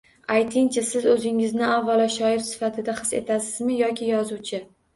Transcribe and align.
Aytingchi, 0.35 0.83
Siz 0.91 1.05
o‘zingizni 1.11 1.67
avvalo, 1.67 2.09
shoir 2.15 2.43
sifatida 2.49 2.99
his 3.05 3.15
etasizmi 3.21 3.79
yoki 3.85 4.13
yozuvchi 4.13 4.67